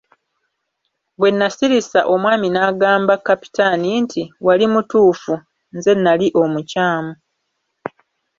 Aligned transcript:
Bwe 1.19 1.29
nasirisa 1.37 1.99
omwami 2.13 2.47
n'agamba 2.51 3.13
Kapitaani 3.17 3.87
nti" 4.03 4.21
Wali 4.45 4.65
mutuufu, 4.73 5.33
nze 5.75 5.91
nali 6.03 6.27
omukyamu. 6.41 7.13